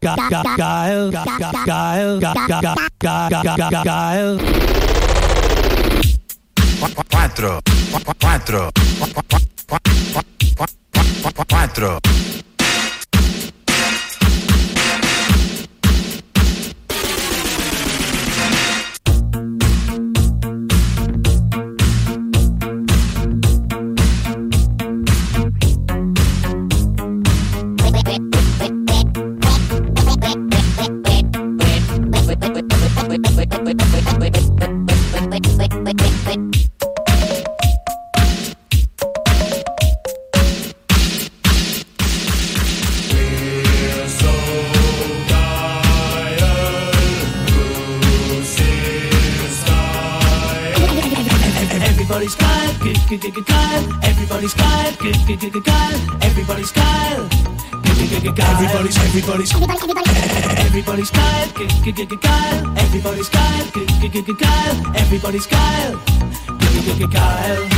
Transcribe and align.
Guile, 0.00 0.42
guile, 0.56 1.10
guile, 1.64 2.20
Cuatro, 7.18 7.60
cuatro, 8.20 8.70
cuatro, 9.88 10.10
cuatro. 11.48 11.98
Kyle. 64.38 64.96
Everybody's 64.96 65.46
Kyle. 65.46 66.00
Kyle. 67.10 67.68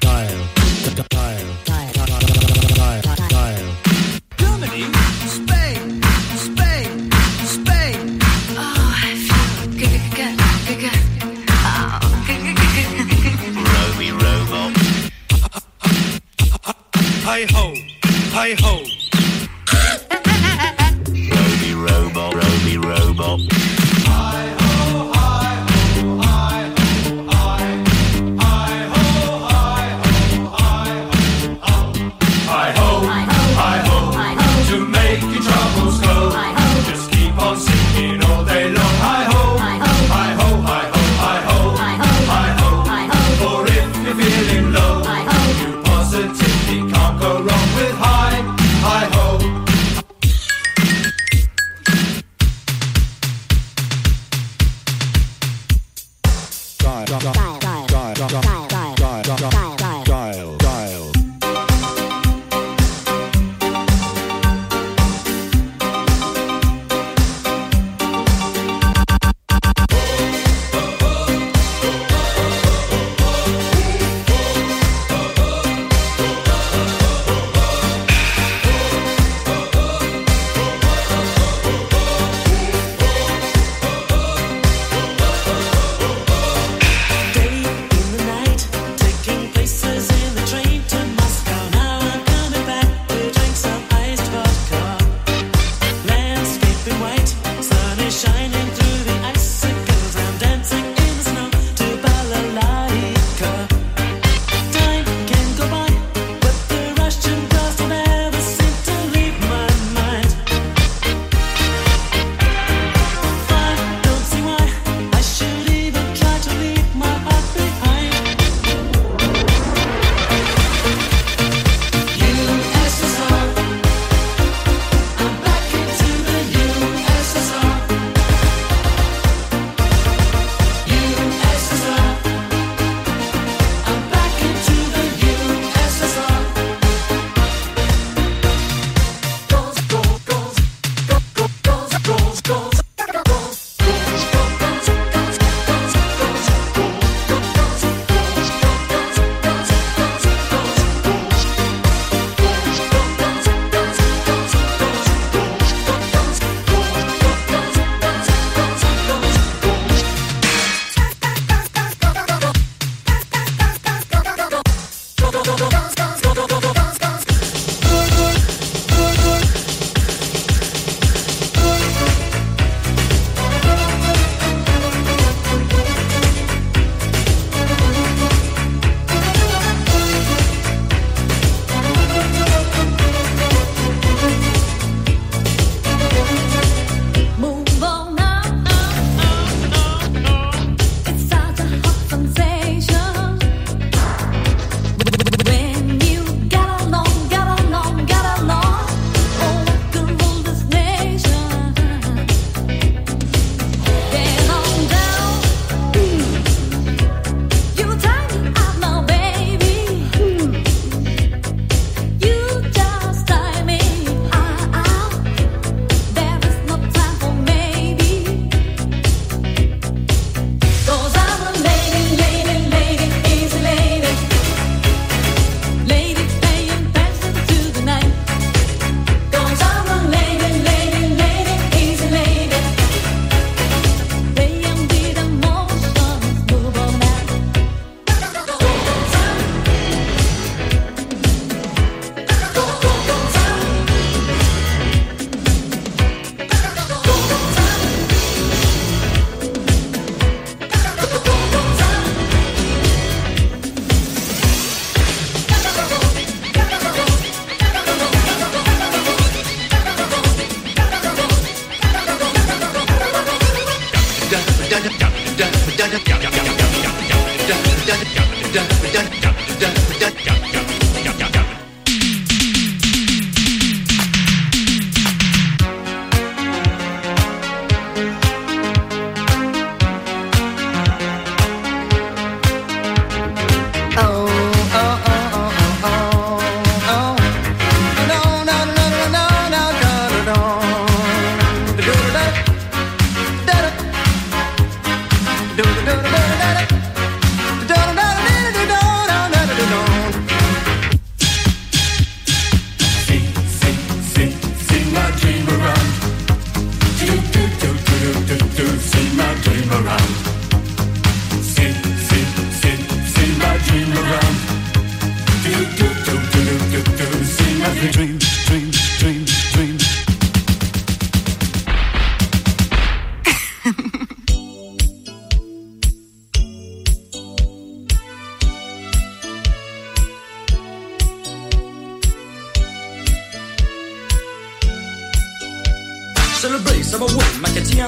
Kyle. 0.00 0.48
Kyle. 1.10 1.43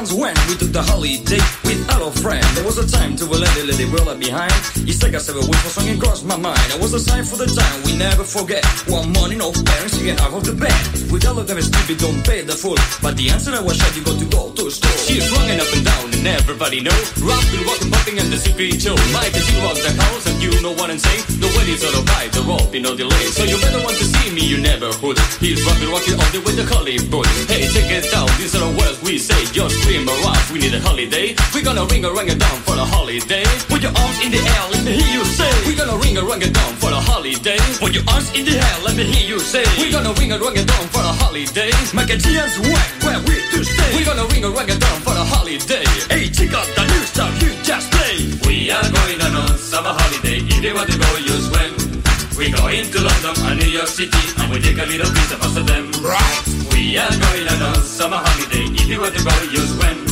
Summer 0.06 0.20
when 0.20 0.34
we 0.48 0.54
took 0.56 0.72
the 0.72 0.82
holiday 0.82 1.65
our 2.06 2.12
friend. 2.22 2.44
There 2.54 2.64
was 2.64 2.78
a 2.78 2.86
time 2.86 3.16
to 3.16 3.24
it, 3.24 3.66
let 3.66 3.80
it 3.80 3.90
roll 3.90 4.08
up 4.08 4.18
behind. 4.18 4.52
It's 4.86 5.02
like 5.02 5.14
a 5.14 5.20
seven 5.20 5.42
weeks 5.42 5.62
for 5.62 5.80
song 5.80 5.88
across 5.90 6.22
my 6.22 6.36
mind. 6.36 6.66
It 6.70 6.80
was 6.80 6.94
a 6.94 7.00
sign 7.00 7.24
for 7.24 7.36
the 7.36 7.46
time 7.46 7.82
we 7.82 7.96
never 7.96 8.22
forget. 8.22 8.64
One 8.86 9.12
morning, 9.12 9.38
no 9.38 9.50
parents 9.50 9.98
get 9.98 10.20
out 10.20 10.32
of 10.32 10.44
the 10.44 10.54
bed. 10.54 10.78
With 11.10 11.26
all 11.26 11.38
of 11.38 11.46
them 11.48 11.60
stupid, 11.60 11.98
don't 11.98 12.22
pay 12.24 12.42
the 12.42 12.54
fool. 12.54 12.78
But 13.02 13.16
the 13.16 13.30
answer 13.30 13.52
I 13.52 13.60
was 13.60 13.76
shut, 13.76 13.96
you 13.96 14.04
got 14.04 14.18
to 14.18 14.26
go 14.26 14.52
to 14.52 14.66
a 14.66 14.70
store. 14.70 14.98
She's 15.06 15.26
running 15.32 15.58
up 15.58 15.72
and 15.74 15.84
down 15.84 16.06
and 16.26 16.42
everybody 16.42 16.80
know 16.82 16.98
Rockin', 17.22 17.62
walking, 17.66 17.90
bumping 17.90 18.18
and 18.18 18.28
the 18.32 18.36
secret 18.36 18.82
show 18.82 18.98
Mike 19.14 19.34
as 19.34 19.46
you 19.46 19.62
rock 19.62 19.78
the 19.78 19.94
house 19.94 20.26
and 20.26 20.42
you 20.42 20.50
know 20.60 20.74
what 20.74 20.90
I'm 20.90 20.98
saying 20.98 21.22
The 21.38 21.46
wedding's 21.54 21.86
right, 21.86 22.30
the 22.34 22.42
rope, 22.42 22.74
you 22.74 22.82
no 22.82 22.96
delay 22.96 23.30
So 23.30 23.44
you 23.44 23.56
better 23.62 23.78
want 23.78 23.96
to 24.02 24.06
see 24.06 24.34
me, 24.34 24.42
you 24.42 24.58
never 24.58 24.90
would 25.02 25.18
He's 25.38 25.62
rockin', 25.62 25.90
rockin' 25.94 26.18
all 26.18 26.30
the 26.34 26.42
way 26.42 26.54
to 26.58 26.64
Hollywood 26.66 27.26
Hey, 27.46 27.70
check 27.70 27.90
it 27.94 28.10
out, 28.14 28.30
these 28.38 28.54
are 28.58 28.64
the 28.66 28.72
words 28.74 28.98
we 29.02 29.18
say 29.18 29.38
Just 29.54 29.78
scream 29.82 30.08
around, 30.08 30.42
we 30.50 30.58
need 30.58 30.74
a 30.74 30.80
holiday 30.82 31.38
We're 31.54 31.62
gonna 31.62 31.86
ring 31.96 32.04
a 32.04 32.12
ring 32.12 32.28
a 32.28 32.34
down 32.36 32.58
for 32.68 32.76
a 32.76 32.84
holiday 32.84 33.44
Put 33.72 33.80
your 33.80 33.94
arms 33.96 34.20
in 34.20 34.28
the 34.28 34.36
air, 34.36 34.64
let 34.68 34.84
me 34.84 34.92
hear 35.00 35.16
you 35.16 35.24
say 35.24 35.48
We're 35.64 35.80
gonna 35.80 35.96
ring 35.96 36.16
a 36.20 36.22
ring 36.22 36.42
a 36.44 36.50
down 36.52 36.72
for 36.76 36.92
a 36.92 37.00
holiday 37.00 37.56
Put 37.80 37.96
your 37.96 38.04
arms 38.12 38.28
in 38.36 38.44
the 38.44 38.60
air, 38.60 38.76
let 38.84 38.96
me 38.96 39.04
hear 39.08 39.24
you 39.24 39.40
say 39.40 39.64
We're 39.80 39.92
gonna 39.92 40.12
ring 40.20 40.32
a 40.32 40.36
ring 40.36 40.60
a 40.60 40.64
down 40.64 40.84
for 40.92 41.00
a 41.00 41.12
holiday 41.24 41.72
Make 41.96 42.12
a 42.12 42.18
chance 42.20 42.60
when, 42.60 42.84
where 43.00 43.20
we 43.24 43.40
to 43.48 43.64
stay. 43.64 43.90
We're 43.96 44.04
gonna 44.04 44.28
ring 44.28 44.44
a 44.44 44.50
ring 44.52 44.68
a 44.68 44.76
down 44.76 44.98
for 45.00 45.16
a 45.16 45.24
holiday 45.24 45.88
Hey, 46.12 46.28
check 46.28 46.52
out 46.52 46.68
the 46.76 46.84
new 46.84 47.02
stuff 47.08 47.32
you 47.40 47.48
just 47.64 47.88
played. 47.88 48.44
We 48.44 48.68
are 48.68 48.84
going 48.84 49.20
on 49.24 49.32
a 49.32 49.56
summer 49.56 49.96
holiday. 49.96 50.44
If 50.44 50.60
you 50.60 50.74
want 50.76 50.92
to 50.92 50.98
go, 51.00 51.10
you 51.16 51.36
swim. 51.48 51.72
We 52.36 52.52
go 52.52 52.68
into 52.68 53.00
London 53.00 53.34
and 53.48 53.56
New 53.60 53.72
York 53.72 53.88
City, 53.88 54.20
and 54.36 54.52
we 54.52 54.60
take 54.60 54.76
a 54.76 54.84
little 54.84 55.08
piece 55.08 55.32
of 55.32 55.40
Amsterdam. 55.40 55.88
Right. 56.04 56.44
We 56.72 56.98
are 57.00 57.08
going 57.08 57.48
on 57.48 57.60
a 57.72 57.80
summer 57.80 58.20
holiday. 58.20 58.68
If 58.76 58.86
you 58.86 59.00
want 59.00 59.16
to 59.16 59.24
go, 59.24 59.32
you 59.48 59.64
swim. 59.64 60.05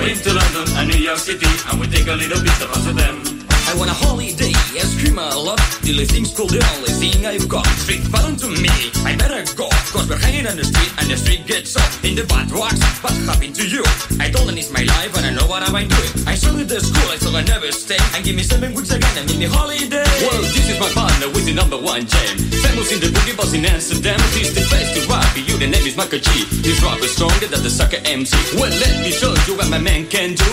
Go 0.00 0.06
into 0.06 0.32
London 0.32 0.76
and 0.78 0.88
New 0.88 0.98
York 0.98 1.18
City, 1.18 1.46
and 1.68 1.78
we 1.78 1.86
take 1.86 2.06
a 2.06 2.14
little 2.14 2.40
piece 2.40 2.62
of 2.62 2.70
Amsterdam. 2.74 3.49
I 3.70 3.74
want 3.78 3.88
a 3.88 3.94
holiday, 3.94 4.50
I 4.50 4.82
scream 4.82 5.14
a 5.22 5.30
lot. 5.30 5.62
Till 5.86 6.02
things 6.02 6.34
cool, 6.34 6.50
the 6.50 6.58
only 6.74 6.90
thing 6.98 7.22
I've 7.22 7.46
got. 7.46 7.62
Street 7.78 8.02
fun 8.10 8.34
to 8.42 8.50
me, 8.50 8.90
I 9.06 9.14
better 9.14 9.46
go. 9.54 9.70
Cause 9.94 10.10
we're 10.10 10.18
hanging 10.18 10.50
on 10.50 10.58
the 10.58 10.66
street 10.66 10.90
and 10.98 11.06
the 11.06 11.14
street 11.16 11.46
gets 11.46 11.78
up 11.78 11.86
in 12.02 12.18
the 12.18 12.26
bad 12.26 12.50
rocks. 12.50 12.82
What 12.98 13.14
happened 13.30 13.54
to 13.62 13.64
you? 13.70 13.86
I 14.18 14.26
told 14.26 14.50
them 14.50 14.58
it's 14.58 14.74
my 14.74 14.82
life 14.82 15.14
and 15.14 15.22
I 15.22 15.30
know 15.30 15.46
what 15.46 15.62
I'm 15.62 15.86
doing. 15.86 16.12
I 16.26 16.34
started 16.34 16.66
the 16.66 16.82
school, 16.82 17.14
I 17.14 17.16
thought 17.22 17.38
I 17.38 17.46
never 17.46 17.70
stay. 17.70 18.02
And 18.18 18.26
give 18.26 18.34
me 18.34 18.42
seven 18.42 18.74
weeks 18.74 18.90
again 18.90 19.26
give 19.30 19.38
me 19.38 19.46
holiday. 19.46 20.02
Well, 20.26 20.42
this 20.50 20.66
is 20.66 20.78
my 20.82 20.90
partner 20.90 21.30
with 21.30 21.46
the 21.46 21.54
number 21.54 21.78
one 21.78 22.10
jam. 22.10 22.34
Famous 22.66 22.90
in 22.90 22.98
the 22.98 23.14
boogie 23.14 23.38
boss 23.38 23.54
in 23.54 23.62
Amsterdam. 23.70 24.18
He's 24.34 24.50
the 24.50 24.66
best 24.66 24.98
to 24.98 25.00
rock. 25.06 25.30
You, 25.38 25.54
the 25.62 25.70
name 25.70 25.86
is 25.86 25.94
Miker 25.94 26.18
G. 26.18 26.26
This 26.58 26.82
rock 26.82 26.98
is 27.06 27.14
stronger 27.14 27.46
than 27.46 27.62
the 27.62 27.70
sucker 27.70 28.02
MC. 28.02 28.34
Well, 28.58 28.74
let 28.82 28.98
me 28.98 29.14
show 29.14 29.30
you 29.46 29.54
what 29.54 29.70
my 29.70 29.78
man 29.78 30.10
can 30.10 30.34
do. 30.34 30.50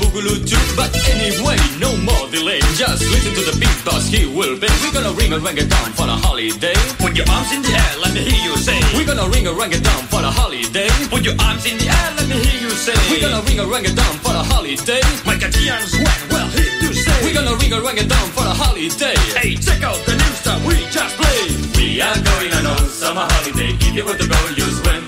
Boogaloo 0.00 0.38
too. 0.46 0.62
But 0.78 0.94
anyway, 1.10 1.58
no 1.78 1.94
more 2.02 2.26
delay. 2.30 2.60
Just 2.74 3.02
listen 3.10 3.34
to 3.34 3.42
the 3.50 3.56
beat 3.58 3.78
boss, 3.84 4.08
he 4.08 4.26
will 4.26 4.56
be. 4.58 4.68
We're 4.82 4.94
gonna 4.94 5.12
ring 5.12 5.32
a 5.34 5.66
down 5.66 5.90
for 5.92 6.06
a 6.06 6.16
holiday. 6.16 6.74
Put 6.98 7.16
your 7.16 7.26
arms 7.28 7.52
in 7.52 7.62
the 7.62 7.72
air, 7.74 7.92
let 8.02 8.14
me 8.14 8.22
hear 8.22 8.42
you 8.50 8.56
say. 8.56 8.78
We're 8.96 9.06
gonna 9.06 9.28
ring 9.28 9.46
a 9.46 9.80
down 9.80 10.02
for 10.10 10.22
a 10.22 10.30
holiday. 10.30 10.88
Put 11.10 11.24
your 11.24 11.36
arms 11.42 11.66
in 11.66 11.76
the 11.78 11.88
air, 11.90 12.08
let 12.16 12.26
me 12.28 12.36
hear 12.38 12.60
you 12.62 12.70
say. 12.70 12.96
We're 13.10 13.20
gonna 13.20 13.42
ring 13.42 13.86
a 13.86 13.92
down 13.92 14.14
for 14.22 14.32
a 14.32 14.42
holiday. 14.42 15.02
Make 15.26 15.42
a 15.42 15.50
when, 15.50 15.82
well, 16.30 16.48
here 16.54 16.72
to 16.80 16.88
stay. 16.94 17.18
We're 17.24 17.34
gonna 17.34 17.56
ring 17.56 17.72
a 17.74 18.04
down 18.06 18.28
for 18.30 18.44
a 18.46 18.54
holiday. 18.54 19.16
Hey, 19.36 19.56
check 19.56 19.82
out 19.82 19.98
the 20.06 20.14
new 20.14 20.32
stuff 20.38 20.60
we 20.66 20.76
just 20.90 21.14
played. 21.16 21.52
We 21.76 22.00
are 22.00 22.14
going 22.14 22.52
on 22.54 22.64
a 22.66 22.76
summer 22.88 23.26
holiday. 23.26 23.74
If 23.80 23.94
you 23.94 24.04
want 24.04 24.20
to 24.20 24.28
go, 24.28 24.38
you 24.56 24.66
swim. 24.80 25.02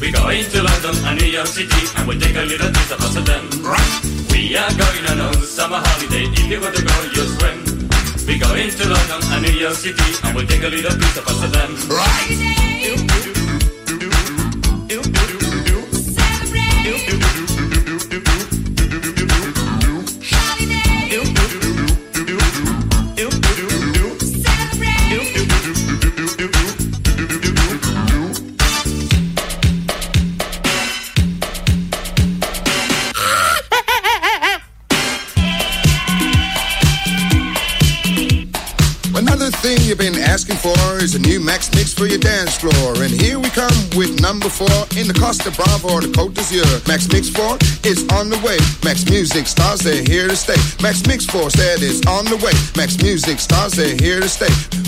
We 0.00 0.12
go 0.12 0.28
into 0.28 0.62
London 0.62 0.94
and 1.06 1.20
New 1.20 1.26
York 1.28 1.46
City, 1.46 1.82
and 1.96 2.06
we 2.08 2.18
take 2.18 2.36
a 2.36 2.42
little 2.42 2.68
piece 2.68 2.90
of 2.90 3.00
Amsterdam. 3.00 3.48
Right. 3.62 4.15
We 4.36 4.54
are 4.54 4.68
going 4.68 5.06
on 5.06 5.18
a 5.18 5.34
summer 5.40 5.80
holiday. 5.82 6.24
If 6.24 6.50
you 6.50 6.60
want 6.60 6.76
to 6.76 6.84
go, 6.84 6.92
you 7.04 7.24
swim. 7.24 7.56
We 8.26 8.38
go 8.38 8.54
into 8.54 8.86
London 8.86 9.32
and 9.32 9.42
New 9.46 9.58
York 9.58 9.72
City, 9.72 10.04
and 10.24 10.36
we'll 10.36 10.46
take 10.46 10.62
a 10.62 10.68
little 10.68 10.94
piece 10.94 11.16
of 11.16 11.26
Amsterdam. 11.26 11.74
Right. 11.88 12.75
Is 41.06 41.14
a 41.14 41.20
new 41.20 41.38
Max 41.38 41.70
Mix 41.72 41.94
for 41.94 42.06
your 42.06 42.18
dance 42.18 42.56
floor. 42.56 43.00
And 43.00 43.12
here 43.12 43.38
we 43.38 43.48
come 43.50 43.78
with 43.94 44.20
number 44.20 44.48
four 44.48 44.78
in 44.98 45.06
the 45.06 45.14
Costa 45.14 45.52
Brava 45.52 45.86
or 45.86 46.00
the 46.00 46.08
Côte 46.08 46.34
d'Azur. 46.34 46.66
Max 46.88 47.06
Mix 47.06 47.28
4 47.28 47.58
is 47.86 48.02
on 48.18 48.28
the 48.28 48.38
way. 48.42 48.58
Max 48.82 49.08
Music 49.08 49.46
stars, 49.46 49.80
they're 49.80 50.02
here 50.02 50.26
to 50.26 50.34
stay. 50.34 50.58
Max 50.82 51.06
Mix 51.06 51.24
4 51.26 51.50
said 51.50 51.78
it's 51.80 52.04
on 52.08 52.24
the 52.24 52.36
way. 52.38 52.54
Max 52.76 53.00
Music 53.00 53.38
stars, 53.38 53.74
they're 53.74 53.94
here 53.94 54.20
to 54.20 54.28
stay. 54.28 54.85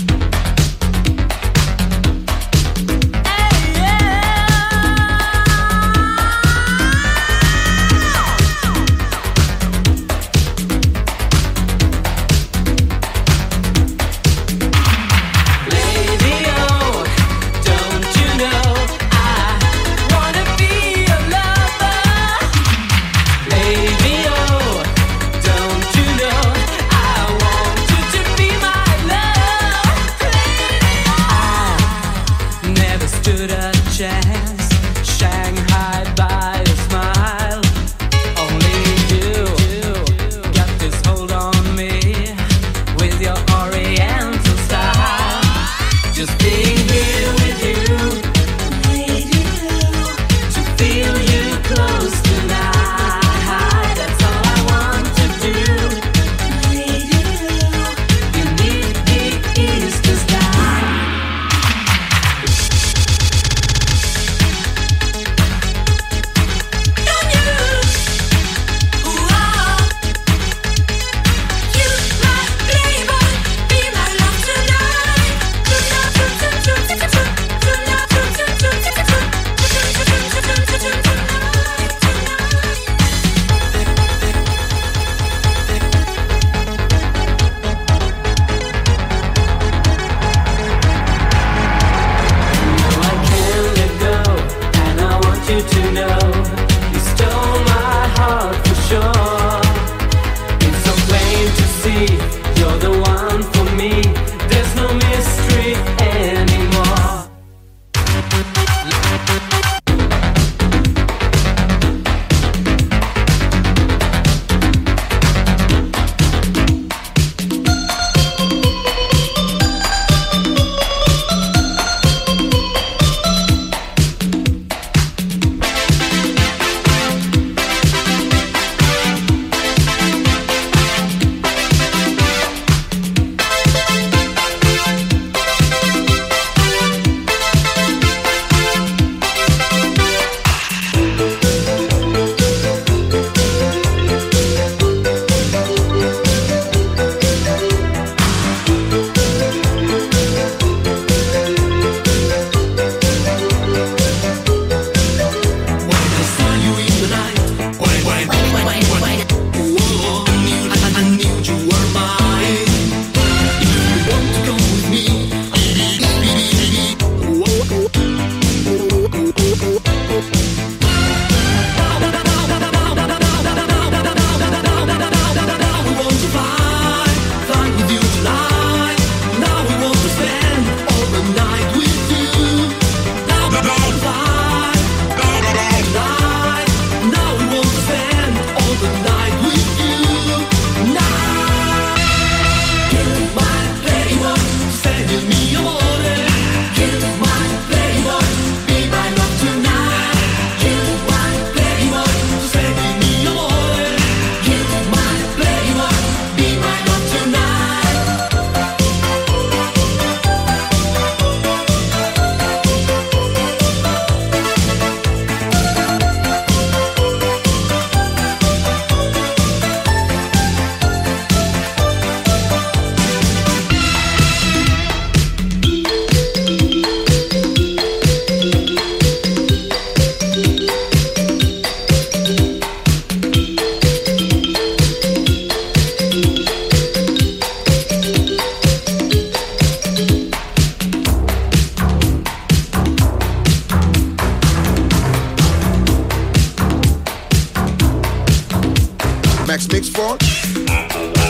Max 249.59 249.73
Mix 249.73 249.89
four. 249.89 250.17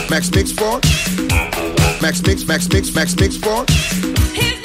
Max 0.08 0.30
Mix 0.30 0.52
four. 0.52 0.80
Max 2.00 2.22
Mix, 2.22 2.46
Max 2.46 2.68
Mix, 2.68 2.94
Max 2.94 3.16
Mix 3.16 3.34
Sport. 3.34 4.59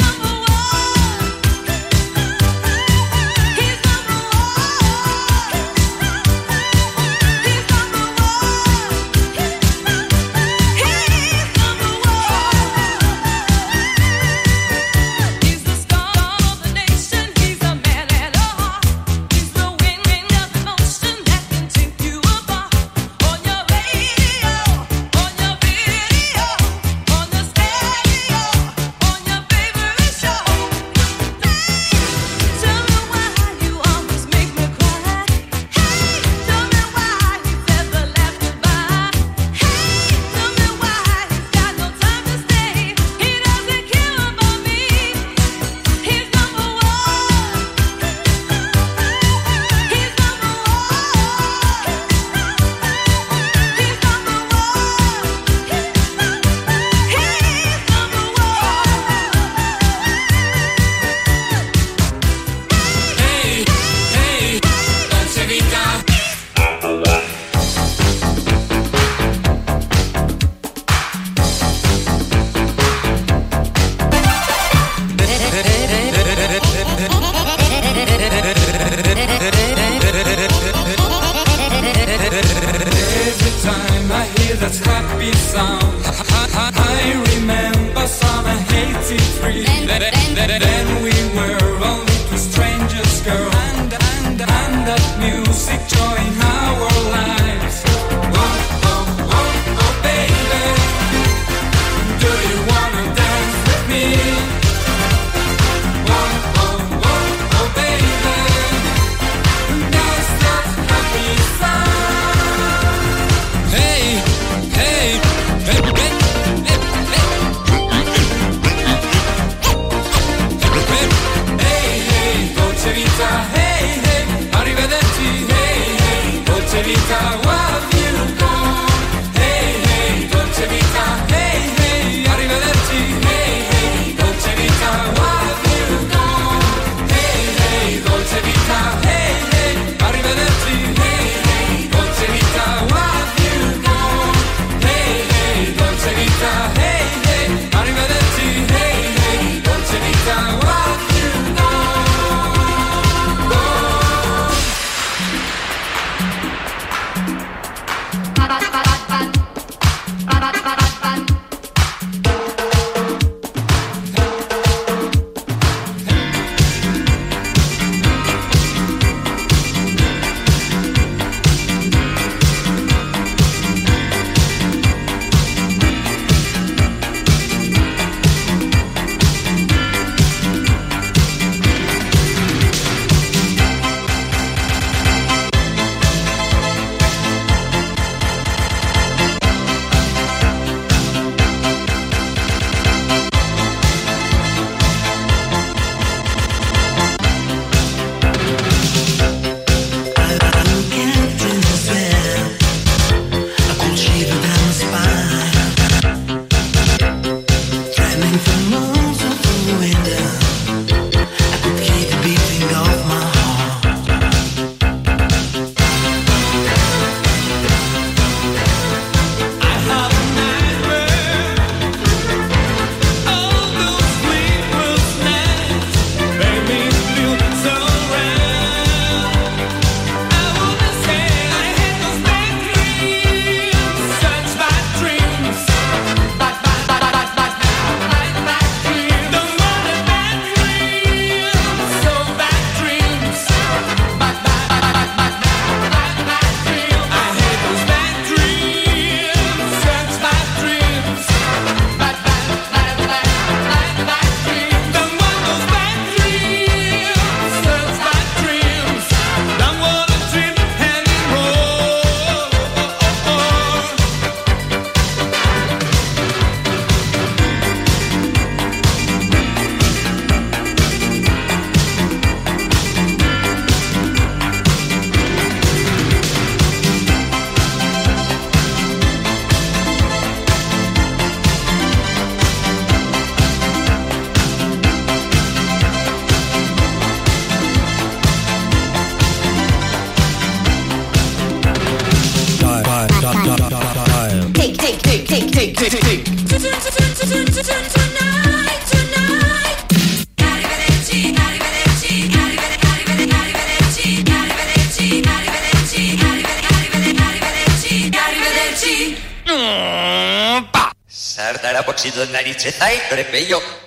óxido 311.96 312.26
de 312.26 312.34
natric, 312.34 312.76
ay. 312.82 313.86